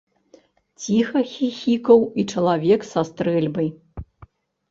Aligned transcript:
Ціха 0.83 1.19
хіхікаў 1.33 1.99
і 2.23 2.25
чалавек 2.37 2.87
са 2.91 3.01
стрэльбай. 3.09 3.69